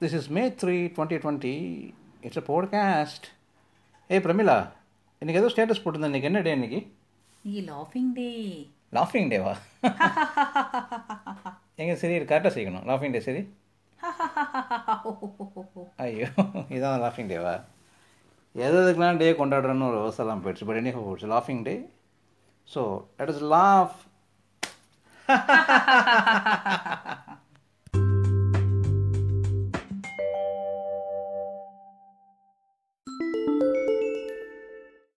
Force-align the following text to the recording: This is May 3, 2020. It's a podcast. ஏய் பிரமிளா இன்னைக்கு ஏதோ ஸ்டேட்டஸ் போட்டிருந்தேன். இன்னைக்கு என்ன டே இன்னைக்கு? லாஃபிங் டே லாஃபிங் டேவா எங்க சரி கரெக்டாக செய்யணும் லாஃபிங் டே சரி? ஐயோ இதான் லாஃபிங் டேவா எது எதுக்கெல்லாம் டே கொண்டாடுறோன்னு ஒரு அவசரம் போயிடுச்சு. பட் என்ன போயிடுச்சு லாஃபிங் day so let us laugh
This 0.00 0.12
is 0.14 0.30
May 0.30 0.50
3, 0.50 0.88
2020. 0.90 1.94
It's 2.26 2.38
a 2.42 2.44
podcast. 2.52 3.22
ஏய் 4.10 4.22
பிரமிளா 4.24 4.56
இன்னைக்கு 5.22 5.40
ஏதோ 5.40 5.50
ஸ்டேட்டஸ் 5.52 5.82
போட்டிருந்தேன். 5.82 6.10
இன்னைக்கு 6.12 6.28
என்ன 6.30 6.40
டே 6.46 6.52
இன்னைக்கு? 6.58 6.80
லாஃபிங் 7.70 8.10
டே 8.18 8.28
லாஃபிங் 8.96 9.28
டேவா 9.32 9.52
எங்க 11.82 11.94
சரி 12.02 12.14
கரெக்டாக 12.30 12.52
செய்யணும் 12.56 12.86
லாஃபிங் 12.90 13.14
டே 13.16 13.20
சரி? 13.28 13.42
ஐயோ 16.06 16.28
இதான் 16.76 17.02
லாஃபிங் 17.04 17.30
டேவா 17.32 17.54
எது 18.54 18.76
எதுக்கெல்லாம் 18.82 19.20
டே 19.22 19.28
கொண்டாடுறோன்னு 19.40 19.88
ஒரு 19.90 19.98
அவசரம் 20.04 20.42
போயிடுச்சு. 20.44 20.66
பட் 20.68 20.80
என்ன 20.82 20.94
போயிடுச்சு 21.06 21.32
லாஃபிங் 21.36 21.64
day 21.68 21.76
so 22.74 22.82
let 23.20 23.32
us 23.34 23.44
laugh 23.56 23.96